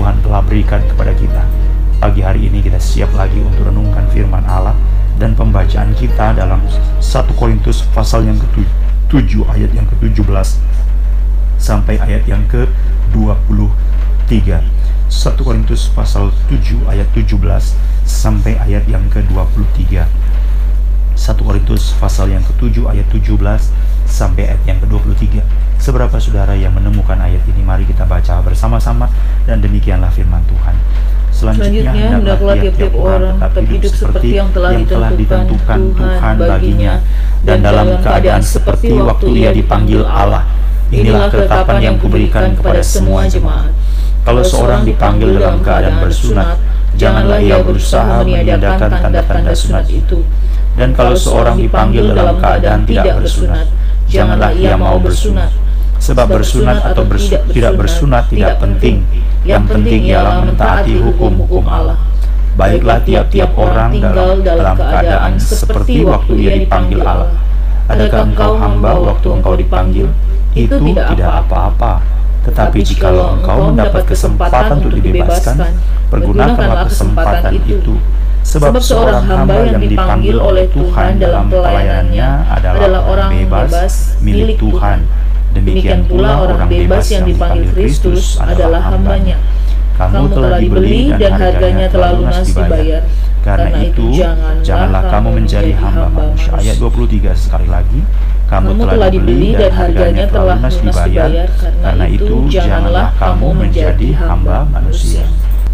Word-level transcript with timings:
Tuhan 0.00 0.16
telah 0.24 0.40
berikan 0.40 0.80
kepada 0.88 1.12
kita. 1.12 1.44
Pagi 2.00 2.24
hari 2.24 2.48
ini 2.48 2.64
kita 2.64 2.80
siap 2.80 3.12
lagi 3.12 3.36
untuk 3.36 3.68
renungkan 3.68 4.08
firman 4.08 4.40
Allah 4.48 4.72
dan 5.20 5.36
pembacaan 5.36 5.92
kita 5.92 6.32
dalam 6.32 6.56
1 7.04 7.04
Korintus 7.36 7.84
pasal 7.92 8.24
yang 8.24 8.40
ke-7 8.40 9.44
ayat 9.44 9.68
yang 9.76 9.84
ke-17 9.92 10.56
sampai 11.60 12.00
ayat 12.00 12.24
yang 12.24 12.40
ke-23. 12.48 14.32
1 14.32 15.44
Korintus 15.44 15.92
pasal 15.92 16.32
7 16.48 16.80
ayat 16.88 17.04
17 17.12 17.36
sampai 18.08 18.56
ayat 18.56 18.88
yang 18.88 19.04
ke-23. 19.12 20.00
1 21.12 21.44
Korintus 21.44 21.92
pasal 22.00 22.32
yang 22.32 22.40
ke-7 22.48 22.88
ayat 22.88 23.04
17 23.12 23.36
sampai 24.08 24.48
ayat 24.48 24.64
yang 24.64 24.80
ke-23. 24.80 25.44
Seberapa 25.80 26.20
saudara 26.20 26.52
yang 26.52 26.76
menemukan 26.76 27.16
ayat 27.16 27.40
ini, 27.48 27.64
mari 27.64 27.88
kita 27.88 28.04
baca 28.04 28.44
bersama-sama 28.44 29.08
dan 29.48 29.64
demikianlah 29.64 30.12
firman 30.12 30.44
Tuhan. 30.44 30.76
Selanjutnya, 31.32 32.20
hendaklah 32.20 32.52
tiap-tiap 32.60 32.92
orang 33.00 33.40
tetap 33.40 33.64
hidup 33.64 33.92
seperti 33.96 34.28
yang 34.36 34.52
telah, 34.52 34.76
telah 34.84 35.10
ditentukan 35.16 35.78
Tuhan 35.96 36.34
baginya, 36.36 36.94
dan 37.48 37.64
dalam 37.64 37.96
keadaan 38.04 38.44
seperti 38.44 38.92
waktu 38.92 39.28
ia 39.40 39.50
dipanggil 39.56 40.04
Allah. 40.04 40.44
Inilah 40.92 41.32
ketetapan 41.32 41.78
yang 41.80 41.96
kuberikan 41.96 42.52
kepada 42.52 42.84
semua 42.84 43.24
jemaat. 43.24 43.72
Kalau 44.20 44.44
seorang 44.44 44.84
dipanggil 44.84 45.40
dalam 45.40 45.64
keadaan 45.64 45.96
bersunat, 46.04 46.60
janganlah 47.00 47.40
ia 47.40 47.56
berusaha 47.64 48.20
meniadakan 48.20 49.00
tanda-tanda 49.00 49.56
sunat 49.56 49.88
itu 49.88 50.20
dan 50.76 50.94
kalau 50.94 51.16
seorang 51.16 51.56
dipanggil 51.58 52.14
dalam 52.14 52.38
keadaan 52.38 52.86
tidak 52.86 53.20
bersunat, 53.20 53.66
janganlah 54.06 54.52
ia 54.54 54.76
mau 54.78 55.00
bersunat. 55.00 55.50
Sebab 56.00 56.26
bersunat 56.40 56.80
atau 56.80 57.04
bersu 57.04 57.36
tidak 57.52 57.76
bersunat 57.76 58.32
tidak 58.32 58.56
penting. 58.56 59.04
Yang 59.44 59.64
penting 59.68 60.00
ialah 60.08 60.42
mentaati 60.42 60.96
hukum-hukum 60.96 61.64
Allah. 61.68 62.00
Baiklah 62.56 63.04
tiap-tiap 63.04 63.54
orang 63.56 64.00
dalam, 64.00 64.42
dalam 64.42 64.76
keadaan 64.76 65.32
seperti 65.38 66.02
waktu 66.02 66.32
ia 66.40 66.52
dipanggil 66.64 67.00
Allah. 67.04 67.30
Adakah 67.86 68.20
engkau 68.32 68.52
hamba 68.56 68.92
waktu 68.96 69.28
engkau 69.28 69.54
dipanggil? 69.54 70.08
Itu 70.56 70.80
tidak 70.80 71.46
apa-apa. 71.46 72.02
Tetapi 72.48 72.78
jikalau 72.80 73.36
engkau 73.36 73.70
mendapat 73.70 74.02
kesempatan 74.08 74.80
untuk 74.80 74.96
dibebaskan, 74.96 75.76
pergunakanlah 76.08 76.88
kesempatan 76.88 77.60
itu 77.60 78.00
Sebab, 78.40 78.72
Sebab 78.72 78.82
seorang 78.82 79.24
hamba 79.28 79.68
yang 79.68 79.84
dipanggil 79.84 80.40
oleh 80.40 80.64
Tuhan 80.72 81.20
dalam 81.20 81.52
pelayanannya 81.52 82.28
adalah 82.48 83.00
orang 83.04 83.30
bebas 83.36 84.16
milik 84.24 84.56
Tuhan. 84.56 85.04
Demikian 85.50 86.06
pula 86.06 86.46
orang 86.46 86.70
bebas 86.70 87.10
yang 87.10 87.26
dipanggil 87.26 87.66
Kristus 87.74 88.38
adalah 88.38 88.94
hambanya. 88.94 89.36
Kamu 90.00 90.32
telah 90.32 90.56
dibeli 90.56 91.12
dan 91.12 91.36
harganya 91.36 91.86
telah 91.92 92.10
lunas 92.16 92.48
dibayar. 92.48 93.02
Karena 93.40 93.78
itu, 93.84 94.06
janganlah 94.64 95.02
kamu 95.08 95.28
menjadi 95.40 95.72
hamba 95.76 96.06
manusia. 96.08 96.52
Ayat 96.56 96.76
23 96.80 97.36
sekali 97.36 97.68
lagi. 97.68 98.00
Kamu 98.48 98.80
telah 98.80 99.08
dibeli 99.12 99.52
dan 99.52 99.72
harganya 99.76 100.24
telah 100.28 100.56
lunas 100.56 100.76
dibayar. 100.80 101.28
Karena 101.60 102.06
itu, 102.08 102.36
janganlah 102.48 103.06
kamu 103.16 103.48
menjadi 103.52 104.08
hamba 104.24 104.64
manusia. 104.68 105.24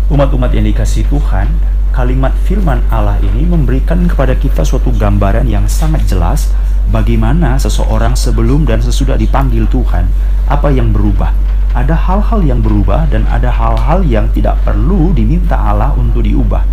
Umat-umat 0.06 0.50
yang 0.54 0.66
dikasih 0.70 1.06
Tuhan, 1.10 1.50
kalimat 1.97 2.37
firman 2.45 2.84
Allah 2.93 3.17
ini 3.25 3.49
memberikan 3.49 4.05
kepada 4.05 4.37
kita 4.37 4.69
suatu 4.69 4.93
gambaran 4.93 5.49
yang 5.49 5.65
sangat 5.65 6.05
jelas 6.05 6.53
bagaimana 6.93 7.57
seseorang 7.57 8.12
sebelum 8.12 8.69
dan 8.69 8.84
sesudah 8.84 9.17
dipanggil 9.17 9.65
Tuhan, 9.73 10.05
apa 10.45 10.69
yang 10.69 10.93
berubah. 10.93 11.33
Ada 11.73 11.97
hal-hal 11.97 12.45
yang 12.45 12.61
berubah 12.61 13.09
dan 13.09 13.25
ada 13.33 13.49
hal-hal 13.49 14.05
yang 14.05 14.29
tidak 14.37 14.61
perlu 14.61 15.17
diminta 15.17 15.56
Allah 15.56 15.97
untuk 15.97 16.21
diubah. 16.21 16.69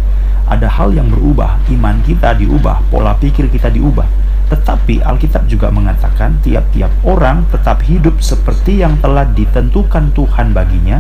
Ada 0.52 0.68
hal 0.68 0.92
yang 0.92 1.08
berubah, 1.08 1.56
iman 1.72 2.04
kita 2.04 2.36
diubah, 2.36 2.84
pola 2.92 3.16
pikir 3.16 3.48
kita 3.48 3.72
diubah. 3.72 4.04
Tetapi 4.52 5.08
Alkitab 5.08 5.48
juga 5.48 5.72
mengatakan 5.72 6.36
tiap-tiap 6.44 6.92
orang 7.08 7.48
tetap 7.48 7.80
hidup 7.88 8.20
seperti 8.20 8.84
yang 8.84 9.00
telah 9.00 9.24
ditentukan 9.24 10.12
Tuhan 10.12 10.52
baginya 10.52 11.00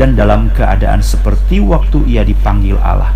dan 0.00 0.16
dalam 0.16 0.48
keadaan 0.56 1.04
seperti 1.04 1.60
waktu 1.60 2.08
ia 2.08 2.24
dipanggil 2.24 2.80
Allah. 2.80 3.12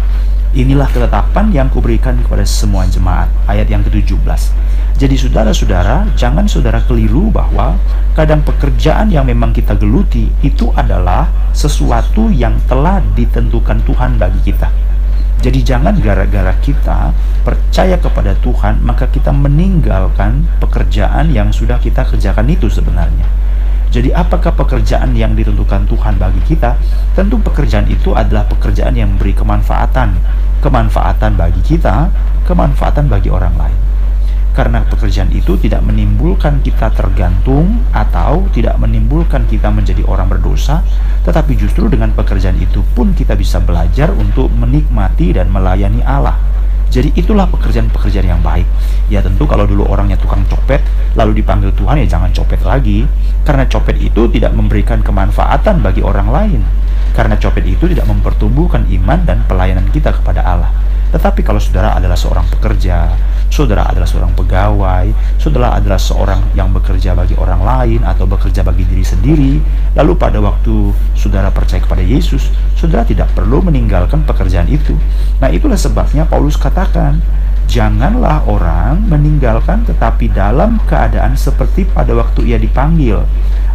Inilah 0.55 0.87
ketetapan 0.87 1.51
yang 1.51 1.67
kuberikan 1.67 2.15
kepada 2.23 2.47
semua 2.47 2.87
jemaat. 2.87 3.27
Ayat 3.51 3.67
yang 3.67 3.83
ke-17. 3.83 4.55
Jadi 4.95 5.19
saudara-saudara, 5.19 6.07
jangan 6.15 6.47
saudara 6.47 6.79
keliru 6.87 7.27
bahwa 7.27 7.75
kadang 8.15 8.39
pekerjaan 8.47 9.11
yang 9.11 9.27
memang 9.27 9.51
kita 9.51 9.75
geluti 9.75 10.31
itu 10.47 10.71
adalah 10.79 11.27
sesuatu 11.51 12.31
yang 12.31 12.55
telah 12.71 13.03
ditentukan 13.19 13.83
Tuhan 13.83 14.15
bagi 14.15 14.55
kita. 14.55 14.71
Jadi 15.43 15.59
jangan 15.67 15.99
gara-gara 15.99 16.55
kita 16.63 17.11
percaya 17.43 17.99
kepada 17.99 18.39
Tuhan, 18.39 18.79
maka 18.87 19.11
kita 19.11 19.35
meninggalkan 19.35 20.47
pekerjaan 20.63 21.35
yang 21.35 21.51
sudah 21.51 21.83
kita 21.83 22.07
kerjakan 22.07 22.47
itu 22.47 22.71
sebenarnya. 22.71 23.27
Jadi 23.95 24.11
apakah 24.11 24.51
pekerjaan 24.59 25.15
yang 25.15 25.39
ditentukan 25.39 25.87
Tuhan 25.87 26.19
bagi 26.19 26.43
kita? 26.43 26.75
Tentu 27.15 27.39
pekerjaan 27.39 27.87
itu 27.87 28.11
adalah 28.11 28.43
pekerjaan 28.51 28.91
yang 28.99 29.15
memberi 29.15 29.31
kemanfaatan. 29.39 30.19
Kemanfaatan 30.59 31.39
bagi 31.39 31.63
kita, 31.63 32.11
kemanfaatan 32.43 33.07
bagi 33.07 33.31
orang 33.31 33.55
lain. 33.55 33.79
Karena 34.51 34.83
pekerjaan 34.83 35.31
itu 35.31 35.55
tidak 35.63 35.87
menimbulkan 35.87 36.59
kita 36.67 36.91
tergantung 36.91 37.87
atau 37.95 38.51
tidak 38.51 38.75
menimbulkan 38.83 39.47
kita 39.47 39.71
menjadi 39.71 40.03
orang 40.11 40.27
berdosa, 40.27 40.83
tetapi 41.23 41.55
justru 41.55 41.87
dengan 41.87 42.11
pekerjaan 42.19 42.59
itu 42.59 42.83
pun 42.99 43.15
kita 43.15 43.39
bisa 43.39 43.63
belajar 43.63 44.11
untuk 44.11 44.51
menikmati 44.51 45.39
dan 45.39 45.55
melayani 45.55 46.03
Allah. 46.03 46.35
Jadi 46.95 47.11
itulah 47.19 47.51
pekerjaan-pekerjaan 47.51 48.23
yang 48.23 48.39
baik. 48.39 48.71
Ya 49.11 49.19
tentu 49.19 49.51
kalau 49.51 49.67
dulu 49.67 49.83
orangnya 49.91 50.15
tukang 50.15 50.47
copet, 50.47 50.79
lalu 51.19 51.43
dipanggil 51.43 51.75
Tuhan 51.75 51.99
ya 51.99 52.07
jangan 52.07 52.31
copet 52.31 52.63
lagi. 52.63 53.03
Karena 53.43 53.67
copet 53.67 53.99
itu 53.99 54.31
tidak 54.31 54.55
memberikan 54.55 55.03
kemanfaatan 55.03 55.83
bagi 55.83 56.07
orang 56.07 56.31
lain. 56.31 56.63
Karena 57.15 57.39
copet 57.39 57.63
itu 57.65 57.87
tidak 57.87 58.11
mempertumbuhkan 58.11 58.85
iman 58.91 59.23
dan 59.23 59.47
pelayanan 59.47 59.87
kita 59.95 60.11
kepada 60.11 60.43
Allah. 60.43 60.75
Tetapi 61.15 61.47
kalau 61.47 61.63
saudara 61.63 61.95
adalah 61.95 62.19
seorang 62.19 62.43
pekerja, 62.51 63.07
saudara 63.47 63.87
adalah 63.87 64.03
seorang 64.03 64.35
pegawai, 64.35 65.07
saudara 65.39 65.79
adalah 65.79 65.95
seorang 65.95 66.43
yang 66.59 66.75
bekerja 66.75 67.15
bagi 67.15 67.39
orang 67.39 67.63
lain 67.63 68.03
atau 68.03 68.27
bekerja 68.27 68.67
bagi 68.67 68.83
diri 68.83 69.07
sendiri, 69.07 69.63
lalu 69.95 70.19
pada 70.19 70.43
waktu 70.43 70.91
saudara 71.15 71.55
percaya 71.55 71.79
kepada 71.79 72.03
Yesus, 72.03 72.51
saudara 72.75 73.07
tidak 73.07 73.31
perlu 73.31 73.63
meninggalkan 73.63 74.27
pekerjaan 74.27 74.67
itu. 74.67 74.99
Nah, 75.39 75.55
itulah 75.55 75.79
sebabnya 75.79 76.27
Paulus 76.27 76.59
katakan, 76.59 77.23
janganlah 77.69 78.45
orang 78.47 79.05
meninggalkan 79.07 79.83
tetapi 79.85 80.31
dalam 80.31 80.81
keadaan 80.89 81.37
seperti 81.39 81.89
pada 81.89 82.13
waktu 82.15 82.55
ia 82.55 82.59
dipanggil. 82.61 83.25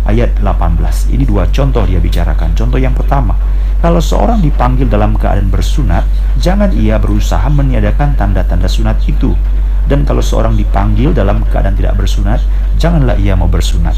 Ayat 0.07 0.39
18. 0.41 1.13
Ini 1.13 1.23
dua 1.27 1.45
contoh 1.53 1.85
dia 1.85 2.01
bicarakan. 2.01 2.57
Contoh 2.57 2.81
yang 2.81 2.97
pertama, 2.97 3.37
kalau 3.79 4.03
seorang 4.03 4.43
dipanggil 4.43 4.91
dalam 4.91 5.15
keadaan 5.15 5.47
bersunat, 5.47 6.03
jangan 6.35 6.73
ia 6.75 6.99
berusaha 6.99 7.45
meniadakan 7.47 8.17
tanda-tanda 8.19 8.67
sunat 8.67 8.99
itu. 9.07 9.31
Dan 9.89 10.05
kalau 10.05 10.21
seorang 10.21 10.53
dipanggil 10.53 11.15
dalam 11.15 11.41
keadaan 11.47 11.73
tidak 11.73 11.97
bersunat, 11.97 12.43
janganlah 12.77 13.17
ia 13.17 13.33
mau 13.33 13.49
bersunat. 13.49 13.97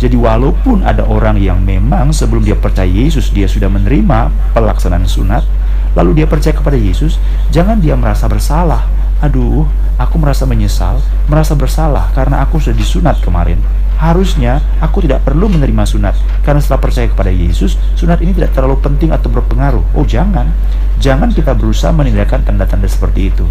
Jadi 0.00 0.16
walaupun 0.16 0.84
ada 0.84 1.04
orang 1.04 1.36
yang 1.40 1.60
memang 1.60 2.12
sebelum 2.12 2.40
dia 2.44 2.56
percaya 2.56 2.88
Yesus, 2.88 3.32
dia 3.32 3.44
sudah 3.44 3.68
menerima 3.68 4.32
pelaksanaan 4.56 5.04
sunat, 5.04 5.44
lalu 5.96 6.20
dia 6.20 6.26
percaya 6.26 6.56
kepada 6.56 6.76
Yesus, 6.76 7.20
jangan 7.52 7.80
dia 7.80 7.94
merasa 7.96 8.28
bersalah. 8.28 8.99
Aduh, 9.20 9.68
aku 10.00 10.16
merasa 10.16 10.48
menyesal, 10.48 11.04
merasa 11.28 11.52
bersalah 11.52 12.08
karena 12.16 12.40
aku 12.40 12.56
sudah 12.56 12.72
disunat 12.72 13.20
kemarin. 13.20 13.60
Harusnya 14.00 14.64
aku 14.80 15.04
tidak 15.04 15.28
perlu 15.28 15.44
menerima 15.52 15.84
sunat 15.84 16.16
karena 16.40 16.56
setelah 16.56 16.80
percaya 16.80 17.04
kepada 17.04 17.28
Yesus, 17.28 17.76
sunat 18.00 18.24
ini 18.24 18.32
tidak 18.32 18.56
terlalu 18.56 18.80
penting 18.80 19.12
atau 19.12 19.28
berpengaruh. 19.28 19.84
Oh, 19.92 20.08
jangan. 20.08 20.48
Jangan 21.04 21.36
kita 21.36 21.52
berusaha 21.52 21.92
meninggalkan 21.92 22.40
tanda-tanda 22.48 22.88
seperti 22.88 23.28
itu. 23.28 23.44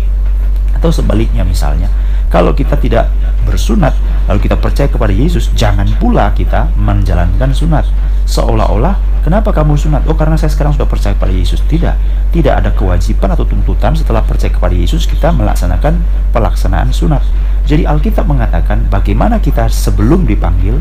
Atau 0.74 0.90
sebaliknya 0.90 1.46
misalnya, 1.46 1.86
kalau 2.30 2.54
kita 2.54 2.78
tidak 2.78 3.10
bersunat, 3.42 3.98
lalu 4.30 4.46
kita 4.46 4.54
percaya 4.54 4.86
kepada 4.86 5.10
Yesus, 5.10 5.50
jangan 5.58 5.90
pula 5.98 6.30
kita 6.38 6.70
menjalankan 6.78 7.50
sunat. 7.50 7.90
Seolah-olah, 8.30 9.26
kenapa 9.26 9.50
kamu 9.50 9.74
sunat? 9.74 10.06
Oh, 10.06 10.14
karena 10.14 10.38
saya 10.38 10.54
sekarang 10.54 10.78
sudah 10.78 10.86
percaya 10.86 11.18
kepada 11.18 11.34
Yesus. 11.34 11.66
Tidak, 11.66 11.96
tidak 12.30 12.54
ada 12.62 12.70
kewajiban 12.78 13.34
atau 13.34 13.50
tuntutan 13.50 13.98
setelah 13.98 14.22
percaya 14.22 14.54
kepada 14.54 14.78
Yesus 14.78 15.10
kita 15.10 15.34
melaksanakan 15.34 15.98
pelaksanaan 16.30 16.94
sunat. 16.94 17.26
Jadi 17.66 17.90
Alkitab 17.90 18.30
mengatakan 18.30 18.86
bagaimana 18.86 19.42
kita 19.42 19.66
sebelum 19.66 20.30
dipanggil, 20.30 20.78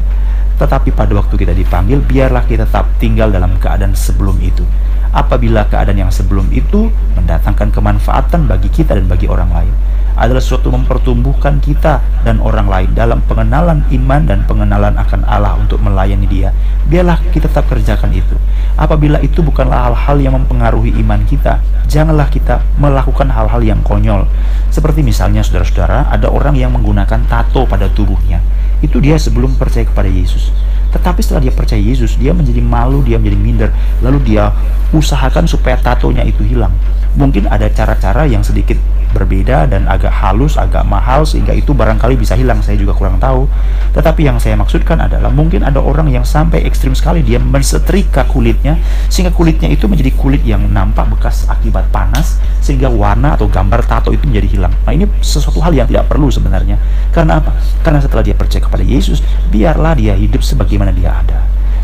tetapi 0.60 0.92
pada 0.92 1.16
waktu 1.16 1.32
kita 1.32 1.56
dipanggil, 1.56 2.04
biarlah 2.04 2.44
kita 2.44 2.68
tetap 2.68 2.92
tinggal 3.00 3.32
dalam 3.32 3.56
keadaan 3.56 3.96
sebelum 3.96 4.36
itu 4.44 4.68
apabila 5.12 5.64
keadaan 5.68 6.08
yang 6.08 6.12
sebelum 6.12 6.52
itu 6.52 6.92
mendatangkan 7.16 7.72
kemanfaatan 7.72 8.44
bagi 8.44 8.68
kita 8.68 8.96
dan 8.96 9.08
bagi 9.08 9.24
orang 9.24 9.48
lain. 9.48 9.74
Adalah 10.18 10.42
sesuatu 10.42 10.74
mempertumbuhkan 10.74 11.62
kita 11.62 12.02
dan 12.26 12.42
orang 12.42 12.66
lain 12.66 12.90
dalam 12.92 13.22
pengenalan 13.24 13.86
iman 13.88 14.22
dan 14.26 14.42
pengenalan 14.44 14.98
akan 14.98 15.22
Allah 15.24 15.54
untuk 15.54 15.78
melayani 15.78 16.26
dia. 16.26 16.50
Biarlah 16.90 17.22
kita 17.30 17.46
tetap 17.46 17.70
kerjakan 17.70 18.10
itu. 18.10 18.34
Apabila 18.74 19.22
itu 19.22 19.40
bukanlah 19.40 19.90
hal-hal 19.90 20.18
yang 20.18 20.34
mempengaruhi 20.34 20.94
iman 21.02 21.22
kita, 21.24 21.62
janganlah 21.86 22.26
kita 22.26 22.62
melakukan 22.82 23.30
hal-hal 23.30 23.62
yang 23.62 23.78
konyol. 23.86 24.26
Seperti 24.74 25.06
misalnya 25.06 25.46
saudara-saudara, 25.46 26.10
ada 26.10 26.26
orang 26.28 26.58
yang 26.58 26.74
menggunakan 26.74 27.22
tato 27.30 27.64
pada 27.64 27.86
tubuhnya. 27.86 28.42
Itu 28.82 28.98
dia 29.02 29.18
sebelum 29.18 29.54
percaya 29.58 29.86
kepada 29.86 30.10
Yesus. 30.10 30.50
Tetapi 30.88 31.20
setelah 31.20 31.44
dia 31.44 31.54
percaya 31.54 31.80
Yesus, 31.82 32.16
dia 32.16 32.32
menjadi 32.32 32.62
malu, 32.64 33.04
dia 33.04 33.20
menjadi 33.20 33.38
minder. 33.38 33.70
Lalu 34.00 34.34
dia 34.34 34.50
usahakan 34.94 35.44
supaya 35.44 35.76
tatonya 35.78 36.24
itu 36.24 36.40
hilang. 36.46 36.72
Mungkin 37.18 37.50
ada 37.50 37.66
cara-cara 37.68 38.24
yang 38.24 38.40
sedikit 38.46 38.78
berbeda 39.12 39.68
dan 39.68 39.88
agak 39.88 40.12
halus, 40.12 40.56
agak 40.56 40.84
mahal 40.84 41.24
sehingga 41.24 41.54
itu 41.56 41.72
barangkali 41.72 42.16
bisa 42.16 42.34
hilang. 42.34 42.60
Saya 42.60 42.76
juga 42.78 42.94
kurang 42.96 43.16
tahu. 43.20 43.48
Tetapi 43.94 44.28
yang 44.28 44.38
saya 44.38 44.54
maksudkan 44.58 45.00
adalah 45.00 45.32
mungkin 45.32 45.64
ada 45.64 45.80
orang 45.80 46.12
yang 46.12 46.22
sampai 46.26 46.64
ekstrim 46.64 46.92
sekali 46.92 47.24
dia 47.24 47.40
mensetrika 47.40 48.28
kulitnya 48.28 48.76
sehingga 49.08 49.32
kulitnya 49.34 49.68
itu 49.72 49.88
menjadi 49.88 50.12
kulit 50.14 50.42
yang 50.44 50.64
nampak 50.68 51.08
bekas 51.08 51.48
akibat 51.48 51.88
panas 51.88 52.38
sehingga 52.60 52.92
warna 52.92 53.38
atau 53.38 53.48
gambar 53.48 53.86
tato 53.86 54.10
itu 54.12 54.24
menjadi 54.28 54.48
hilang. 54.58 54.74
Nah, 54.84 54.92
ini 54.92 55.08
sesuatu 55.24 55.62
hal 55.64 55.72
yang 55.72 55.88
tidak 55.88 56.10
perlu 56.10 56.28
sebenarnya. 56.28 56.76
Karena 57.14 57.40
apa? 57.40 57.54
Karena 57.80 58.02
setelah 58.02 58.22
dia 58.22 58.36
percaya 58.36 58.60
kepada 58.60 58.84
Yesus, 58.84 59.24
biarlah 59.48 59.96
dia 59.96 60.12
hidup 60.14 60.44
sebagaimana 60.44 60.92
dia 60.92 61.14
ada. 61.14 61.37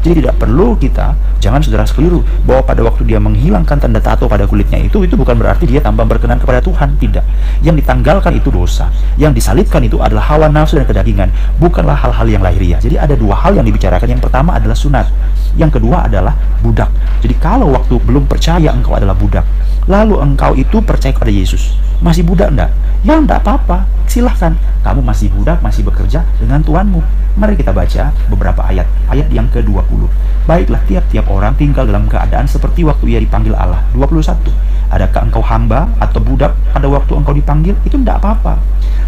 Jadi 0.04 0.20
tidak 0.20 0.36
perlu 0.36 0.76
kita, 0.76 1.16
jangan 1.40 1.64
saudara 1.64 1.88
keliru, 1.88 2.20
bahwa 2.44 2.60
pada 2.60 2.84
waktu 2.84 3.08
dia 3.08 3.16
menghilangkan 3.16 3.80
tanda 3.80 4.04
tato 4.04 4.28
pada 4.28 4.44
kulitnya 4.44 4.76
itu, 4.76 5.00
itu 5.00 5.16
bukan 5.16 5.32
berarti 5.40 5.64
dia 5.64 5.80
tambah 5.80 6.04
berkenan 6.04 6.36
kepada 6.36 6.60
Tuhan. 6.60 7.00
Tidak. 7.00 7.24
Yang 7.64 7.80
ditanggalkan 7.80 8.36
itu 8.36 8.52
dosa. 8.52 8.92
Yang 9.16 9.40
disalibkan 9.40 9.80
itu 9.80 10.04
adalah 10.04 10.28
hawa 10.28 10.52
nafsu 10.52 10.76
dan 10.76 10.84
kedagingan. 10.84 11.32
Bukanlah 11.56 11.96
hal-hal 11.96 12.28
yang 12.28 12.44
lahiriah. 12.44 12.76
Jadi 12.84 13.00
ada 13.00 13.16
dua 13.16 13.32
hal 13.32 13.56
yang 13.56 13.64
dibicarakan. 13.64 14.04
Yang 14.04 14.28
pertama 14.28 14.60
adalah 14.60 14.76
sunat. 14.76 15.08
Yang 15.56 15.80
kedua 15.80 16.04
adalah 16.04 16.36
budak. 16.60 16.92
Jadi 17.24 17.34
kalau 17.40 17.72
waktu 17.72 17.96
belum 18.04 18.28
percaya 18.28 18.68
engkau 18.76 18.92
adalah 19.00 19.16
budak, 19.16 19.48
lalu 19.88 20.20
engkau 20.20 20.52
itu 20.52 20.84
percaya 20.84 21.16
kepada 21.16 21.32
Yesus, 21.32 21.80
masih 22.04 22.28
budak 22.28 22.52
enggak? 22.52 22.70
Ya 23.04 23.20
enggak 23.20 23.44
apa-apa, 23.44 23.84
silahkan. 24.08 24.56
Kamu 24.80 25.04
masih 25.04 25.28
budak, 25.28 25.60
masih 25.60 25.84
bekerja 25.84 26.24
dengan 26.40 26.64
Tuhanmu. 26.64 27.04
Mari 27.36 27.52
kita 27.52 27.68
baca 27.68 28.16
beberapa 28.32 28.64
ayat. 28.64 28.88
Ayat 29.12 29.28
yang 29.28 29.44
ke-20. 29.52 30.08
Baiklah 30.48 30.80
tiap-tiap 30.88 31.28
orang 31.28 31.52
tinggal 31.52 31.84
dalam 31.84 32.08
keadaan 32.08 32.48
seperti 32.48 32.80
waktu 32.80 33.12
ia 33.12 33.20
dipanggil 33.20 33.52
Allah. 33.52 33.84
21. 33.92 34.48
Adakah 34.88 35.20
engkau 35.28 35.44
hamba 35.44 35.84
atau 36.00 36.16
budak 36.16 36.56
pada 36.72 36.88
waktu 36.88 37.12
engkau 37.12 37.36
dipanggil? 37.36 37.76
Itu 37.84 38.00
tidak 38.00 38.24
apa-apa. 38.24 38.56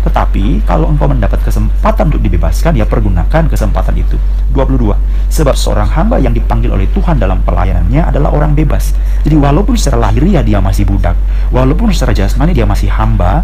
Tetapi 0.04 0.68
kalau 0.68 0.92
engkau 0.92 1.08
mendapat 1.08 1.40
kesempatan 1.40 2.12
untuk 2.12 2.20
dibebaskan, 2.20 2.76
ya 2.76 2.84
pergunakan 2.84 3.48
kesempatan 3.48 3.96
itu. 3.96 4.20
22. 4.52 4.92
Sebab 5.28 5.52
seorang 5.58 5.90
hamba 5.90 6.16
yang 6.22 6.32
dipanggil 6.32 6.72
oleh 6.72 6.86
Tuhan 6.94 7.18
dalam 7.18 7.42
pelayanannya 7.42 8.12
adalah 8.12 8.32
orang 8.32 8.54
bebas. 8.54 8.94
Jadi 9.26 9.34
walaupun 9.34 9.74
secara 9.74 10.08
lahiriah 10.08 10.40
dia 10.40 10.62
masih 10.62 10.86
budak, 10.86 11.18
walaupun 11.50 11.90
secara 11.90 12.14
jasmani 12.14 12.54
dia 12.54 12.64
masih 12.64 12.86
hamba, 12.88 13.42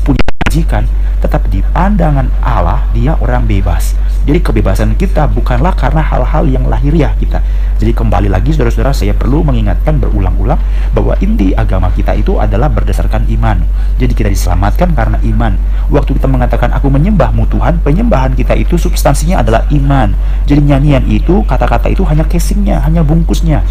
punya 0.00 0.24
majikan, 0.48 0.88
tetapi 1.20 1.46
di 1.52 1.60
pandangan 1.60 2.32
Allah 2.40 2.88
dia 2.96 3.20
orang 3.20 3.44
bebas. 3.44 3.92
Jadi 4.24 4.40
kebebasan 4.40 4.96
kita 4.96 5.28
bukanlah 5.28 5.72
karena 5.76 6.00
hal-hal 6.04 6.44
yang 6.48 6.64
lahiriah 6.68 7.12
kita. 7.16 7.40
Jadi 7.80 7.92
kembali 7.96 8.28
lagi 8.28 8.52
saudara-saudara 8.52 8.92
saya 8.92 9.16
perlu 9.16 9.40
mengingatkan 9.40 9.96
berulang-ulang 10.00 10.60
bahwa 10.92 11.16
inti 11.20 11.56
agama 11.56 11.88
kita 11.92 12.12
itu 12.12 12.36
adalah 12.36 12.68
berdasarkan 12.68 13.24
iman. 13.28 13.64
Jadi 13.96 14.12
kita 14.12 14.28
diselamatkan 14.28 14.92
karena 14.92 15.16
iman. 15.32 15.56
Waktu 15.88 16.16
kita 16.20 16.28
mengatakan 16.28 16.76
aku 16.76 16.92
menyembahmu 16.92 17.48
Tuhan, 17.48 17.80
penyembahan 17.80 18.36
kita 18.36 18.52
itu 18.56 18.76
substansinya 18.76 19.40
adalah 19.40 19.64
iman. 19.72 20.12
Jadi 20.44 20.60
nyanyian 20.60 21.04
itu, 21.08 21.40
kata-kata 21.48 21.88
itu 21.88 22.04
hanya 22.04 22.28
casingnya, 22.28 22.84
hanya 22.84 23.00
bungkusnya. 23.00 23.64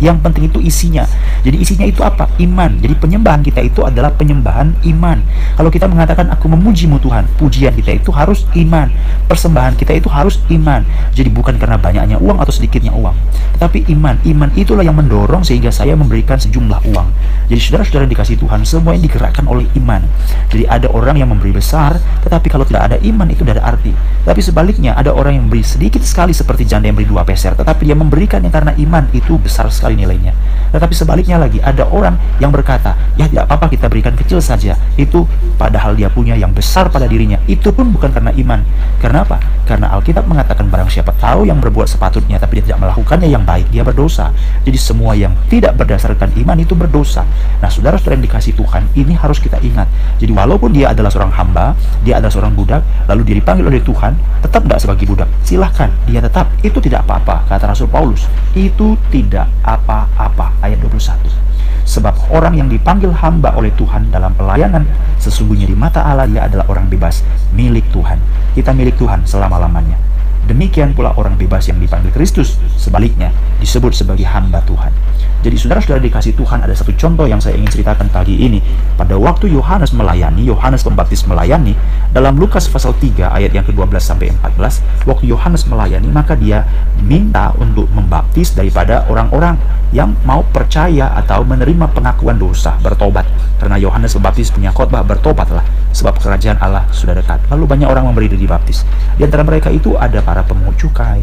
Yang 0.00 0.16
penting 0.24 0.44
itu 0.48 0.58
isinya. 0.64 1.04
Jadi 1.44 1.56
isinya 1.60 1.86
itu 1.86 2.00
apa? 2.00 2.28
Iman. 2.40 2.80
Jadi 2.80 2.96
penyembahan 2.96 3.44
kita 3.44 3.60
itu 3.60 3.84
adalah 3.84 4.12
penyembahan 4.12 4.72
iman. 4.88 5.20
Kalau 5.56 5.68
kita 5.68 5.86
mengatakan 5.88 6.32
aku 6.32 6.48
memujimu 6.48 6.96
Tuhan, 7.00 7.28
pujian 7.36 7.72
kita 7.76 8.00
itu 8.00 8.10
harus 8.12 8.48
iman. 8.56 8.88
Persembahan 9.28 9.76
kita 9.76 9.96
itu 9.96 10.08
harus 10.08 10.40
iman. 10.48 10.84
Jadi 11.12 11.28
bukan 11.28 11.56
karena 11.60 11.76
banyaknya 11.76 12.16
uang 12.16 12.40
atau 12.40 12.52
sedikitnya 12.52 12.92
uang, 12.96 13.14
tetapi 13.56 13.88
iman. 13.92 14.16
Iman 14.24 14.50
itulah 14.56 14.84
yang 14.84 14.96
mendorong 14.96 15.44
sehingga 15.44 15.68
saya 15.68 15.92
memberikan 15.96 16.40
sejumlah 16.40 16.80
uang. 16.92 17.08
Jadi 17.50 17.60
saudara-saudara 17.60 18.06
dikasih 18.06 18.36
Tuhan, 18.40 18.62
semua 18.64 18.94
yang 18.96 19.04
digerakkan 19.04 19.44
oleh 19.48 19.66
iman. 19.76 20.04
Jadi 20.52 20.64
ada 20.68 20.88
orang 20.92 21.18
yang 21.18 21.28
memberi 21.28 21.52
besar, 21.52 21.98
tetapi 22.24 22.46
kalau 22.48 22.64
tidak 22.64 22.92
ada 22.92 22.96
iman 23.02 23.26
itu 23.28 23.42
tidak 23.42 23.60
ada 23.60 23.74
arti. 23.76 23.92
Tapi 24.22 24.40
sebaliknya 24.44 24.94
ada 24.94 25.10
orang 25.10 25.36
yang 25.36 25.44
memberi 25.48 25.64
sedikit 25.64 26.04
sekali 26.04 26.30
seperti 26.36 26.68
janda 26.68 26.88
yang 26.90 26.96
beri 26.96 27.08
dua 27.08 27.24
peser, 27.26 27.56
tetapi 27.56 27.88
dia 27.88 27.96
memberikan 27.96 28.40
yang 28.44 28.52
karena 28.52 28.72
iman 28.76 29.08
itu 29.16 29.34
besar 29.40 29.66
sekali 29.72 29.89
sekali 29.90 30.06
nilainya. 30.06 30.32
Tetapi 30.70 30.94
sebaliknya 30.94 31.34
lagi, 31.34 31.58
ada 31.58 31.82
orang 31.90 32.14
yang 32.38 32.54
berkata, 32.54 32.94
ya 33.18 33.26
tidak 33.26 33.50
apa-apa 33.50 33.74
kita 33.74 33.90
berikan 33.90 34.14
kecil 34.14 34.38
saja. 34.38 34.78
Itu 34.94 35.26
padahal 35.58 35.98
dia 35.98 36.06
punya 36.06 36.38
yang 36.38 36.54
besar 36.54 36.86
pada 36.94 37.10
dirinya. 37.10 37.42
Itu 37.50 37.74
pun 37.74 37.90
bukan 37.90 38.14
karena 38.14 38.30
iman. 38.30 38.62
Karena 39.02 39.26
apa? 39.26 39.42
Karena 39.66 39.90
Alkitab 39.98 40.30
mengatakan 40.30 40.70
barang 40.70 40.86
siapa 40.86 41.10
tahu 41.18 41.50
yang 41.50 41.58
berbuat 41.58 41.90
sepatutnya 41.90 42.38
tapi 42.38 42.62
dia 42.62 42.70
tidak 42.70 42.86
melakukannya 42.86 43.26
yang 43.26 43.42
baik, 43.42 43.66
dia 43.74 43.82
berdosa. 43.82 44.30
Jadi 44.62 44.78
semua 44.78 45.18
yang 45.18 45.34
tidak 45.50 45.74
berdasarkan 45.74 46.30
iman 46.38 46.58
itu 46.62 46.78
berdosa. 46.78 47.26
Nah, 47.58 47.66
saudara-saudara 47.66 48.14
yang 48.18 48.26
dikasih 48.30 48.54
Tuhan, 48.54 48.86
ini 48.94 49.18
harus 49.18 49.42
kita 49.42 49.58
ingat. 49.58 49.90
Jadi 50.22 50.30
walaupun 50.30 50.70
dia 50.70 50.94
adalah 50.94 51.10
seorang 51.10 51.34
hamba, 51.34 51.74
dia 52.06 52.22
adalah 52.22 52.30
seorang 52.30 52.54
budak, 52.54 52.82
lalu 53.10 53.26
dia 53.26 53.36
dipanggil 53.42 53.66
oleh 53.66 53.82
Tuhan, 53.82 54.14
tetap 54.42 54.62
tidak 54.66 54.78
sebagai 54.78 55.06
budak. 55.10 55.28
Silahkan, 55.42 55.90
dia 56.06 56.22
tetap. 56.22 56.46
Itu 56.62 56.78
tidak 56.78 57.06
apa-apa, 57.06 57.46
kata 57.50 57.74
Rasul 57.74 57.90
Paulus. 57.90 58.26
Itu 58.54 58.98
tidak 59.14 59.46
apa 59.62 59.79
apa-apa. 59.80 60.52
Ayat 60.60 60.78
21. 60.84 61.50
Sebab 61.88 62.30
orang 62.30 62.54
yang 62.54 62.68
dipanggil 62.70 63.10
hamba 63.10 63.50
oleh 63.58 63.74
Tuhan 63.74 64.14
dalam 64.14 64.30
pelayanan, 64.38 64.86
sesungguhnya 65.18 65.66
di 65.66 65.74
mata 65.74 66.06
Allah 66.06 66.28
dia 66.28 66.46
adalah 66.46 66.68
orang 66.70 66.86
bebas, 66.86 67.26
milik 67.50 67.88
Tuhan. 67.90 68.20
Kita 68.54 68.70
milik 68.70 69.00
Tuhan 69.00 69.26
selama-lamanya. 69.26 69.98
Demikian 70.46 70.94
pula 70.94 71.14
orang 71.18 71.34
bebas 71.34 71.66
yang 71.66 71.82
dipanggil 71.82 72.14
Kristus, 72.14 72.58
sebaliknya 72.78 73.34
disebut 73.58 73.94
sebagai 73.94 74.26
hamba 74.26 74.62
Tuhan. 74.66 74.94
Jadi 75.40 75.56
saudara-saudara 75.56 76.04
dikasih 76.04 76.36
Tuhan 76.36 76.60
ada 76.60 76.76
satu 76.76 76.92
contoh 76.92 77.24
yang 77.24 77.40
saya 77.40 77.56
ingin 77.56 77.72
ceritakan 77.72 78.12
pagi 78.12 78.36
ini. 78.36 78.60
Pada 79.00 79.16
waktu 79.16 79.48
Yohanes 79.48 79.96
melayani, 79.96 80.44
Yohanes 80.44 80.84
Pembaptis 80.84 81.24
melayani, 81.24 81.72
dalam 82.12 82.36
Lukas 82.36 82.68
pasal 82.68 82.92
3 83.00 83.32
ayat 83.32 83.56
yang 83.56 83.64
ke-12 83.64 83.96
sampai 84.04 84.28
14, 84.36 85.08
waktu 85.08 85.24
Yohanes 85.32 85.64
melayani 85.64 86.12
maka 86.12 86.36
dia 86.36 86.68
minta 87.00 87.56
untuk 87.56 87.88
membaptis 87.96 88.52
daripada 88.52 89.08
orang-orang 89.08 89.56
yang 89.90 90.14
mau 90.22 90.46
percaya 90.46 91.10
atau 91.18 91.42
menerima 91.42 91.90
pengakuan 91.90 92.38
dosa, 92.38 92.78
bertobat. 92.78 93.26
Karena 93.58 93.76
Yohanes 93.76 94.14
Pembaptis 94.14 94.54
punya 94.54 94.70
khotbah 94.70 95.02
bertobatlah 95.02 95.66
sebab 95.90 96.16
kerajaan 96.22 96.58
Allah 96.62 96.86
sudah 96.94 97.18
dekat. 97.18 97.42
Lalu 97.50 97.66
banyak 97.66 97.88
orang 97.90 98.06
memberi 98.06 98.30
diri 98.30 98.46
baptis. 98.46 98.86
Di 99.18 99.26
antara 99.26 99.42
mereka 99.42 99.68
itu 99.68 99.98
ada 99.98 100.22
para 100.22 100.46
pemungut 100.46 100.78
cukai, 100.78 101.22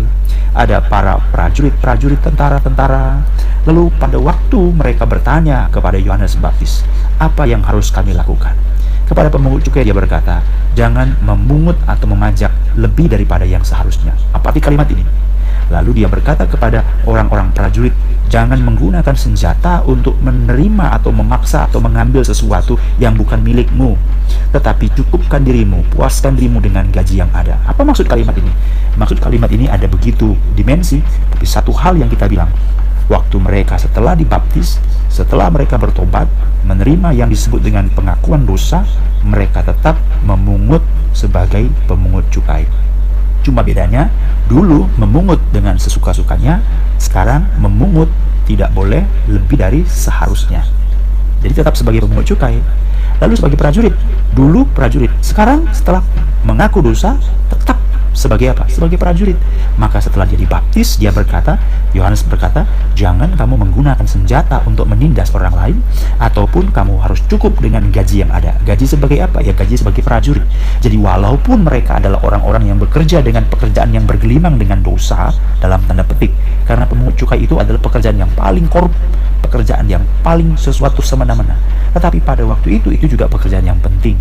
ada 0.54 0.84
para 0.84 1.18
prajurit-prajurit 1.32 2.20
tentara-tentara. 2.22 3.24
Lalu 3.68 3.92
pada 3.96 4.20
waktu 4.20 4.60
mereka 4.76 5.04
bertanya 5.04 5.68
kepada 5.68 6.00
Yohanes 6.00 6.40
Baptis, 6.40 6.88
apa 7.20 7.44
yang 7.44 7.64
harus 7.68 7.92
kami 7.92 8.16
lakukan? 8.16 8.56
Kepada 9.08 9.32
pemungut 9.32 9.64
cukai 9.64 9.88
dia 9.88 9.96
berkata, 9.96 10.44
jangan 10.76 11.16
memungut 11.24 11.80
atau 11.88 12.12
memajak 12.12 12.52
lebih 12.76 13.08
daripada 13.08 13.48
yang 13.48 13.64
seharusnya. 13.64 14.12
Apa 14.36 14.52
arti 14.52 14.60
kalimat 14.60 14.88
ini? 14.92 15.04
Lalu 15.68 16.04
dia 16.04 16.08
berkata 16.08 16.48
kepada 16.48 16.84
orang-orang 17.04 17.52
prajurit, 17.52 17.92
jangan 18.32 18.60
menggunakan 18.60 19.16
senjata 19.16 19.84
untuk 19.88 20.16
menerima 20.24 20.96
atau 21.00 21.12
memaksa 21.12 21.68
atau 21.68 21.84
mengambil 21.84 22.24
sesuatu 22.24 22.80
yang 23.00 23.16
bukan 23.16 23.40
milikmu. 23.44 24.00
Tetapi 24.52 24.92
cukupkan 24.96 25.44
dirimu, 25.44 25.84
puaskan 25.92 26.36
dirimu 26.36 26.64
dengan 26.64 26.88
gaji 26.88 27.20
yang 27.20 27.32
ada. 27.36 27.60
Apa 27.68 27.84
maksud 27.84 28.08
kalimat 28.08 28.36
ini? 28.36 28.52
Maksud 28.96 29.20
kalimat 29.20 29.52
ini 29.52 29.68
ada 29.68 29.86
begitu 29.88 30.36
dimensi, 30.56 31.04
tapi 31.32 31.46
satu 31.46 31.72
hal 31.76 32.00
yang 32.00 32.08
kita 32.08 32.28
bilang, 32.28 32.52
waktu 33.08 33.36
mereka 33.40 33.80
setelah 33.80 34.16
dibaptis, 34.16 34.80
setelah 35.08 35.48
mereka 35.52 35.80
bertobat, 35.80 36.28
menerima 36.68 37.16
yang 37.16 37.32
disebut 37.32 37.64
dengan 37.64 37.88
pengakuan 37.92 38.44
dosa, 38.44 38.84
mereka 39.24 39.64
tetap 39.64 39.96
memungut 40.24 40.84
sebagai 41.16 41.72
pemungut 41.88 42.28
cukai. 42.30 42.68
Cuma 43.46 43.64
bedanya, 43.64 44.12
dulu 44.48 44.88
memungut 45.00 45.40
dengan 45.52 45.76
sesuka-sukanya, 45.80 46.60
sekarang 46.98 47.48
memungut 47.60 48.12
tidak 48.48 48.72
boleh 48.72 49.04
lebih 49.28 49.60
dari 49.60 49.82
seharusnya. 49.88 50.64
Jadi 51.44 51.54
tetap 51.64 51.76
sebagai 51.76 52.04
pemungut 52.04 52.28
cukai. 52.28 52.60
Lalu 53.18 53.34
sebagai 53.34 53.58
prajurit, 53.58 53.96
dulu 54.38 54.70
prajurit, 54.78 55.10
sekarang 55.26 55.66
setelah 55.74 56.06
mengaku 56.46 56.86
dosa, 56.86 57.18
sebagai 58.18 58.50
apa? 58.50 58.66
Sebagai 58.66 58.98
prajurit. 58.98 59.38
Maka 59.78 60.02
setelah 60.02 60.26
dia 60.26 60.42
dibaptis, 60.42 60.98
dia 60.98 61.14
berkata, 61.14 61.62
Yohanes 61.94 62.26
berkata, 62.26 62.66
jangan 62.98 63.38
kamu 63.38 63.62
menggunakan 63.62 64.10
senjata 64.10 64.66
untuk 64.66 64.90
menindas 64.90 65.30
orang 65.38 65.54
lain, 65.54 65.78
ataupun 66.18 66.74
kamu 66.74 66.98
harus 66.98 67.22
cukup 67.30 67.54
dengan 67.62 67.86
gaji 67.94 68.26
yang 68.26 68.34
ada. 68.34 68.58
Gaji 68.66 68.90
sebagai 68.90 69.22
apa? 69.22 69.46
Ya 69.46 69.54
gaji 69.54 69.78
sebagai 69.78 70.02
prajurit. 70.02 70.44
Jadi 70.82 70.98
walaupun 70.98 71.62
mereka 71.62 72.02
adalah 72.02 72.18
orang-orang 72.26 72.74
yang 72.74 72.82
bekerja 72.82 73.22
dengan 73.22 73.46
pekerjaan 73.46 73.94
yang 73.94 74.10
bergelimang 74.10 74.58
dengan 74.58 74.82
dosa, 74.82 75.30
dalam 75.62 75.78
tanda 75.86 76.02
petik, 76.02 76.34
karena 76.66 76.90
pemungut 76.90 77.14
cukai 77.14 77.46
itu 77.46 77.62
adalah 77.62 77.78
pekerjaan 77.78 78.18
yang 78.18 78.32
paling 78.34 78.66
korup, 78.66 78.92
pekerjaan 79.46 79.86
yang 79.86 80.02
paling 80.26 80.58
sesuatu 80.58 81.06
semena-mena. 81.06 81.56
Tetapi 81.94 82.22
pada 82.22 82.46
waktu 82.46 82.82
itu, 82.82 82.94
itu 82.94 83.06
juga 83.10 83.30
pekerjaan 83.30 83.66
yang 83.66 83.80
penting. 83.80 84.18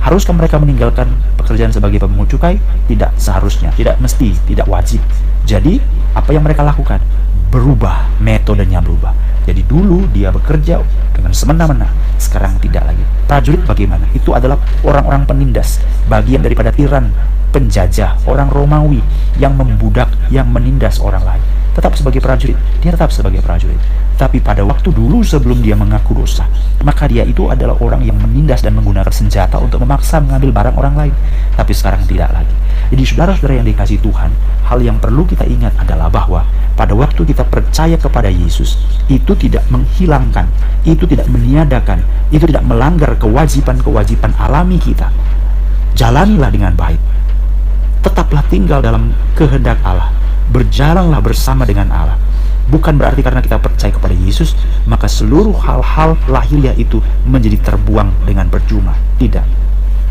Haruskah 0.00 0.32
mereka 0.32 0.56
meninggalkan 0.56 1.10
pekerjaan 1.36 1.74
sebagai 1.74 2.00
pemungut 2.00 2.30
cukai? 2.32 2.56
Tidak 2.88 3.18
seharusnya, 3.18 3.37
tidak 3.74 3.96
mesti, 4.02 4.34
tidak 4.46 4.66
wajib. 4.66 5.00
Jadi, 5.46 5.78
apa 6.12 6.30
yang 6.34 6.44
mereka 6.44 6.66
lakukan? 6.66 7.00
Berubah, 7.48 8.10
metodenya 8.20 8.82
berubah. 8.84 9.14
Jadi 9.48 9.64
dulu 9.64 10.04
dia 10.12 10.28
bekerja 10.28 10.84
dengan 11.16 11.32
semena-mena, 11.32 11.88
sekarang 12.20 12.60
tidak 12.60 12.84
lagi. 12.84 13.00
Prajurit 13.24 13.64
bagaimana? 13.64 14.04
Itu 14.12 14.36
adalah 14.36 14.60
orang-orang 14.84 15.24
penindas, 15.24 15.80
bagian 16.04 16.44
daripada 16.44 16.68
tiran, 16.68 17.08
penjajah, 17.48 18.20
orang 18.28 18.52
Romawi 18.52 19.00
yang 19.40 19.56
membudak, 19.56 20.12
yang 20.28 20.52
menindas 20.52 21.00
orang 21.00 21.24
lain 21.24 21.44
tetap 21.78 21.94
sebagai 21.94 22.18
prajurit. 22.18 22.58
Dia 22.82 22.90
tetap 22.90 23.14
sebagai 23.14 23.38
prajurit. 23.38 23.78
Tapi 24.18 24.42
pada 24.42 24.66
waktu 24.66 24.90
dulu 24.90 25.22
sebelum 25.22 25.62
dia 25.62 25.78
mengaku 25.78 26.10
dosa, 26.10 26.42
maka 26.82 27.06
dia 27.06 27.22
itu 27.22 27.46
adalah 27.46 27.78
orang 27.78 28.02
yang 28.02 28.18
menindas 28.18 28.66
dan 28.66 28.74
menggunakan 28.74 29.14
senjata 29.14 29.62
untuk 29.62 29.78
memaksa 29.86 30.18
mengambil 30.18 30.50
barang 30.50 30.74
orang 30.74 30.94
lain. 30.98 31.14
Tapi 31.54 31.70
sekarang 31.70 32.02
tidak 32.10 32.34
lagi. 32.34 32.50
Jadi 32.90 33.02
saudara-saudara 33.06 33.62
yang 33.62 33.68
dikasih 33.70 34.02
Tuhan, 34.02 34.34
hal 34.66 34.78
yang 34.82 34.98
perlu 34.98 35.22
kita 35.22 35.46
ingat 35.46 35.70
adalah 35.78 36.10
bahwa 36.10 36.42
pada 36.78 36.94
waktu 36.94 37.26
kita 37.26 37.42
percaya 37.42 37.98
kepada 37.98 38.30
Yesus, 38.30 38.78
itu 39.10 39.34
tidak 39.34 39.66
menghilangkan, 39.66 40.46
itu 40.86 41.02
tidak 41.10 41.26
meniadakan, 41.26 42.06
itu 42.30 42.46
tidak 42.46 42.62
melanggar 42.62 43.18
kewajiban-kewajiban 43.18 44.30
alami 44.38 44.78
kita. 44.78 45.10
Jalanilah 45.98 46.54
dengan 46.54 46.78
baik. 46.78 47.02
Tetaplah 48.06 48.46
tinggal 48.46 48.78
dalam 48.78 49.10
kehendak 49.34 49.82
Allah 49.82 50.14
berjalanlah 50.48 51.20
bersama 51.20 51.68
dengan 51.68 51.92
Allah. 51.92 52.18
Bukan 52.68 53.00
berarti 53.00 53.24
karena 53.24 53.40
kita 53.40 53.56
percaya 53.56 53.88
kepada 53.88 54.12
Yesus, 54.12 54.52
maka 54.84 55.08
seluruh 55.08 55.56
hal-hal 55.56 56.20
lahiriah 56.28 56.76
itu 56.76 57.00
menjadi 57.24 57.72
terbuang 57.72 58.28
dengan 58.28 58.52
percuma. 58.52 58.92
Tidak. 59.16 59.44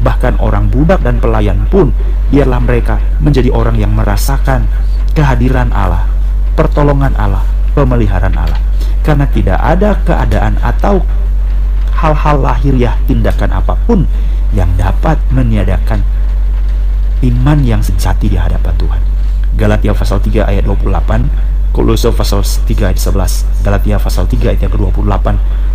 Bahkan 0.02 0.42
orang 0.42 0.70
budak 0.70 1.06
dan 1.06 1.22
pelayan 1.22 1.70
pun, 1.70 1.94
biarlah 2.34 2.62
mereka 2.62 2.98
menjadi 3.22 3.54
orang 3.54 3.78
yang 3.78 3.94
merasakan 3.94 4.66
kehadiran 5.14 5.70
Allah, 5.74 6.06
pertolongan 6.58 7.14
Allah, 7.14 7.46
pemeliharaan 7.78 8.34
Allah. 8.34 8.58
Karena 9.06 9.30
tidak 9.30 9.62
ada 9.62 9.94
keadaan 10.02 10.58
atau 10.60 11.06
hal-hal 12.02 12.38
lahiriah 12.42 12.98
tindakan 13.06 13.54
apa 13.54 13.78
pun 13.86 14.10
yang 14.52 14.68
dapat 14.76 15.22
meniadakan 15.30 16.02
iman 17.22 17.60
yang 17.62 17.80
sejati 17.86 18.34
di 18.34 18.38
hadapan 18.42 18.74
Tuhan. 18.76 19.02
Galatia 19.58 19.94
pasal 19.94 20.22
3 20.22 20.50
ayat 20.50 20.66
28 20.66 21.74
Kolose 21.74 22.14
pasal 22.14 22.46
3 22.46 22.94
ayat 22.94 23.00
11 23.02 23.66
Galatia 23.66 23.98
pasal 23.98 24.30
3 24.30 24.54
ayat 24.54 24.62
yang 24.62 24.74
ke-28 24.74 25.28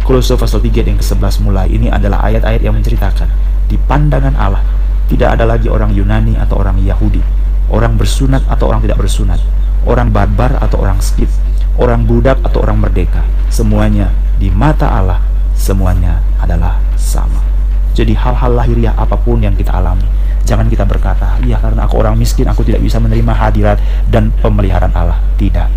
Kolose 0.07 0.35
pasal 0.39 0.63
3 0.63 0.71
ayat 0.71 0.89
yang 0.95 1.01
ke-11 1.03 1.35
mulai 1.43 1.67
Ini 1.67 1.91
adalah 1.91 2.23
ayat-ayat 2.23 2.63
yang 2.63 2.79
menceritakan 2.79 3.27
Di 3.67 3.75
pandangan 3.83 4.39
Allah 4.39 4.63
Tidak 5.11 5.27
ada 5.27 5.43
lagi 5.43 5.67
orang 5.67 5.91
Yunani 5.91 6.39
atau 6.39 6.63
orang 6.63 6.79
Yahudi 6.79 7.42
Orang 7.73 7.97
bersunat 7.97 8.45
atau 8.47 8.69
orang 8.69 8.85
tidak 8.85 9.01
bersunat 9.01 9.41
Orang 9.89 10.13
barbar 10.13 10.61
atau 10.61 10.85
orang 10.85 11.01
skit 11.01 11.33
Orang 11.81 12.05
budak 12.05 12.39
atau 12.45 12.61
orang 12.61 12.85
merdeka 12.85 13.25
Semuanya 13.49 14.13
di 14.37 14.53
mata 14.53 14.93
Allah 14.93 15.25
Semuanya 15.57 16.21
adalah 16.37 16.79
sama 17.01 17.41
Jadi 17.97 18.13
hal-hal 18.13 18.53
lahiriah 18.53 18.93
apa 18.93 19.17
pun 19.17 19.41
yang 19.41 19.57
kita 19.57 19.73
alami 19.73 20.05
Jangan 20.43 20.67
kita 20.67 20.83
berkata, 20.83 21.39
ya 21.47 21.57
karena 21.63 21.87
aku 21.87 22.03
orang 22.03 22.19
miskin, 22.19 22.47
aku 22.51 22.67
tidak 22.67 22.83
bisa 22.83 22.99
menerima 22.99 23.31
hadirat 23.31 23.79
dan 24.11 24.35
pemeliharaan 24.43 24.91
Allah. 24.91 25.19
Tidak. 25.39 25.69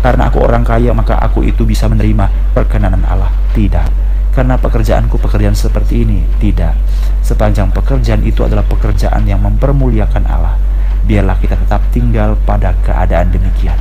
Karena 0.00 0.28
aku 0.32 0.40
orang 0.40 0.64
kaya, 0.64 0.92
maka 0.96 1.20
aku 1.20 1.44
itu 1.44 1.64
bisa 1.68 1.88
menerima 1.88 2.56
perkenanan 2.56 3.04
Allah. 3.04 3.28
Tidak. 3.52 3.88
Karena 4.32 4.56
pekerjaanku 4.58 5.20
pekerjaan 5.20 5.54
seperti 5.54 6.08
ini. 6.08 6.24
Tidak. 6.40 6.74
Sepanjang 7.20 7.70
pekerjaan 7.72 8.24
itu 8.24 8.44
adalah 8.44 8.64
pekerjaan 8.64 9.28
yang 9.28 9.44
mempermuliakan 9.44 10.24
Allah. 10.24 10.56
Biarlah 11.04 11.36
kita 11.36 11.60
tetap 11.60 11.84
tinggal 11.92 12.36
pada 12.48 12.72
keadaan 12.80 13.28
demikian. 13.28 13.76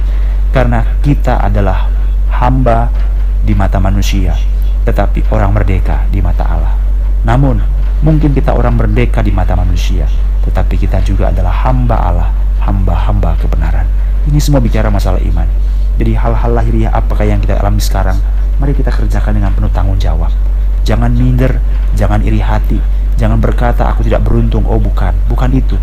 Karena 0.52 0.84
kita 1.02 1.40
adalah 1.40 1.88
hamba 2.30 2.92
di 3.44 3.56
mata 3.56 3.80
manusia, 3.80 4.36
tetapi 4.84 5.28
orang 5.32 5.56
merdeka 5.56 6.06
di 6.12 6.20
mata 6.20 6.44
Allah. 6.46 6.76
Namun, 7.24 7.60
mungkin 8.04 8.36
kita 8.36 8.52
orang 8.52 8.76
merdeka 8.76 9.24
di 9.24 9.32
mata 9.32 9.56
manusia, 9.56 10.08
tetapi 10.44 10.76
kita 10.76 11.00
juga 11.04 11.32
adalah 11.32 11.52
hamba 11.64 11.98
Allah, 12.00 12.30
hamba-hamba 12.64 13.40
kebenaran. 13.40 13.88
Ini 14.28 14.40
semua 14.40 14.60
bicara 14.60 14.92
masalah 14.92 15.20
iman. 15.24 15.48
Jadi 16.00 16.16
hal-hal 16.18 16.52
lahiriah 16.52 16.92
apakah 16.92 17.24
yang 17.24 17.40
kita 17.40 17.60
alami 17.60 17.80
sekarang, 17.80 18.18
mari 18.58 18.76
kita 18.76 18.92
kerjakan 18.92 19.40
dengan 19.40 19.52
penuh 19.56 19.72
tanggung 19.72 20.00
jawab. 20.00 20.32
Jangan 20.84 21.16
minder, 21.16 21.64
jangan 21.96 22.20
iri 22.24 22.44
hati, 22.44 22.80
jangan 23.16 23.40
berkata 23.40 23.88
aku 23.88 24.04
tidak 24.04 24.26
beruntung. 24.26 24.68
Oh 24.68 24.82
bukan, 24.82 25.16
bukan 25.32 25.50
itu. 25.56 25.80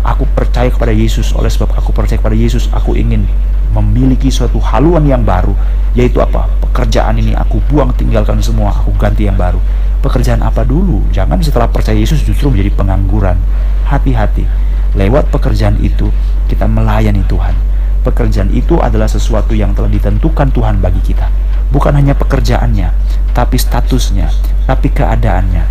Aku 0.00 0.24
percaya 0.32 0.72
kepada 0.72 0.96
Yesus, 0.96 1.36
oleh 1.36 1.52
sebab 1.52 1.76
aku 1.76 1.92
percaya 1.92 2.16
kepada 2.16 2.32
Yesus, 2.32 2.72
aku 2.72 2.96
ingin 2.96 3.28
memiliki 3.76 4.32
suatu 4.32 4.58
haluan 4.58 5.04
yang 5.06 5.22
baru, 5.22 5.52
yaitu 5.92 6.18
apa? 6.18 6.48
Pekerjaan 6.70 7.20
ini 7.20 7.36
aku 7.36 7.60
buang, 7.68 7.92
tinggalkan 7.94 8.40
semua, 8.40 8.72
aku 8.72 8.90
ganti 8.96 9.28
yang 9.28 9.36
baru. 9.36 9.60
Pekerjaan 10.00 10.40
apa 10.40 10.64
dulu? 10.64 11.04
Jangan 11.12 11.36
setelah 11.44 11.68
percaya 11.68 11.98
Yesus 12.00 12.24
justru 12.24 12.48
menjadi 12.48 12.72
pengangguran. 12.72 13.36
Hati-hati. 13.84 14.48
Lewat 14.96 15.28
pekerjaan 15.28 15.76
itu, 15.78 16.08
kita 16.48 16.64
melayani 16.64 17.22
Tuhan. 17.28 17.54
Pekerjaan 18.00 18.48
itu 18.50 18.80
adalah 18.80 19.06
sesuatu 19.06 19.52
yang 19.52 19.76
telah 19.76 19.92
ditentukan 19.92 20.48
Tuhan 20.50 20.80
bagi 20.80 21.04
kita. 21.04 21.28
Bukan 21.70 21.92
hanya 21.94 22.16
pekerjaannya, 22.16 22.88
tapi 23.36 23.60
statusnya, 23.60 24.32
tapi 24.64 24.90
keadaannya, 24.90 25.62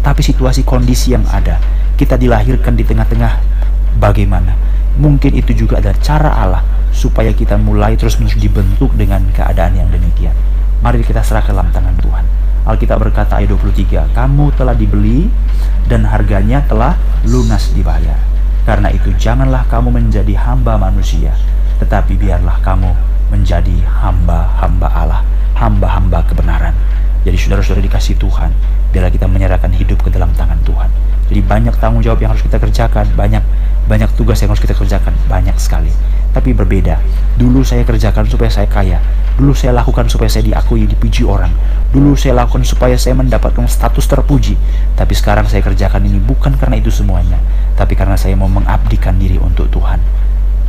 tapi 0.00 0.22
situasi 0.22 0.64
kondisi 0.64 1.12
yang 1.12 1.26
ada. 1.28 1.60
Kita 1.98 2.14
dilahirkan 2.14 2.78
di 2.78 2.86
tengah-tengah 2.86 3.42
bagaimana? 3.98 4.54
Mungkin 5.02 5.34
itu 5.34 5.66
juga 5.66 5.82
adalah 5.82 5.98
cara 5.98 6.30
Allah 6.30 6.62
supaya 6.94 7.34
kita 7.34 7.58
mulai 7.58 7.98
terus-menerus 7.98 8.38
dibentuk 8.38 8.94
dengan 8.94 9.26
keadaan 9.34 9.74
yang 9.74 9.90
demikian. 9.90 10.30
Mari 10.78 11.02
kita 11.02 11.26
serahkan 11.26 11.58
dalam 11.58 11.74
tangan 11.74 11.98
Tuhan. 11.98 12.22
Alkitab 12.70 13.02
berkata 13.02 13.42
ayat 13.42 13.50
23, 13.50 14.14
kamu 14.14 14.54
telah 14.54 14.78
dibeli 14.78 15.26
dan 15.90 16.06
harganya 16.06 16.62
telah 16.70 16.94
lunas 17.26 17.74
dibayar. 17.74 18.22
Karena 18.62 18.94
itu 18.94 19.10
janganlah 19.18 19.66
kamu 19.66 19.90
menjadi 19.90 20.38
hamba 20.38 20.78
manusia, 20.78 21.34
tetapi 21.82 22.14
biarlah 22.14 22.62
kamu 22.62 22.94
menjadi 23.34 23.74
hamba-hamba 24.04 24.86
Allah, 24.86 25.20
hamba-hamba 25.58 26.22
kebenaran. 26.30 26.78
Jadi 27.26 27.36
saudara-saudara 27.38 27.82
dikasih 27.82 28.14
Tuhan, 28.20 28.50
biarlah 28.94 29.12
kita 29.12 29.26
menyerahkan 29.26 29.72
hidup 29.74 30.02
ke 30.06 30.10
dalam 30.14 30.30
tangan 30.38 30.58
Tuhan. 30.62 30.90
Jadi 31.28 31.40
banyak 31.44 31.74
tanggung 31.76 32.00
jawab 32.00 32.24
yang 32.24 32.32
harus 32.32 32.42
kita 32.44 32.56
kerjakan, 32.56 33.04
banyak 33.12 33.44
banyak 33.88 34.08
tugas 34.16 34.40
yang 34.40 34.52
harus 34.52 34.60
kita 34.60 34.76
kerjakan, 34.76 35.12
banyak 35.28 35.56
sekali. 35.56 35.92
Tapi 36.32 36.52
berbeda. 36.52 37.00
Dulu 37.40 37.64
saya 37.64 37.84
kerjakan 37.84 38.28
supaya 38.28 38.52
saya 38.52 38.68
kaya. 38.68 39.00
Dulu 39.38 39.54
saya 39.54 39.70
lakukan 39.70 40.10
supaya 40.10 40.28
saya 40.28 40.44
diakui, 40.44 40.84
dipuji 40.84 41.24
orang. 41.24 41.50
Dulu 41.88 42.12
saya 42.18 42.44
lakukan 42.44 42.68
supaya 42.68 43.00
saya 43.00 43.16
mendapatkan 43.16 43.64
status 43.64 44.04
terpuji. 44.04 44.58
Tapi 44.92 45.14
sekarang 45.16 45.48
saya 45.48 45.64
kerjakan 45.64 46.04
ini 46.04 46.20
bukan 46.20 46.58
karena 46.60 46.76
itu 46.76 46.92
semuanya, 46.92 47.40
tapi 47.78 47.96
karena 47.96 48.18
saya 48.18 48.36
mau 48.36 48.50
mengabdikan 48.50 49.16
diri 49.16 49.40
untuk 49.40 49.72
Tuhan. 49.72 50.02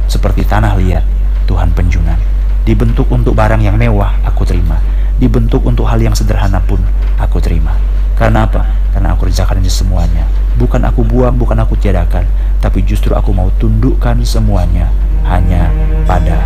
Seperti 0.08 0.48
tanah 0.48 0.80
liat, 0.80 1.04
Tuhan 1.50 1.76
penjunan. 1.76 2.18
Dibentuk 2.64 3.10
untuk 3.12 3.36
barang 3.36 3.60
yang 3.60 3.76
mewah, 3.76 4.16
aku 4.24 4.46
terima. 4.48 4.80
Dibentuk 5.20 5.68
untuk 5.68 5.84
hal 5.86 6.00
yang 6.00 6.16
sederhana 6.16 6.64
pun, 6.64 6.80
aku 7.20 7.44
terima. 7.44 7.76
Karena 8.16 8.48
apa? 8.48 8.64
Karena 8.96 9.14
aku 9.14 9.28
kerjakan 9.28 9.60
ini 9.60 9.68
semuanya. 9.68 10.24
Bukan 10.56 10.80
aku 10.88 11.04
buang, 11.04 11.36
bukan 11.36 11.60
aku 11.60 11.76
tiadakan, 11.76 12.24
tapi 12.64 12.84
justru 12.84 13.12
aku 13.16 13.36
mau 13.36 13.52
tundukkan 13.60 14.16
semuanya 14.24 14.88
hanya 15.28 15.68
pada 16.08 16.40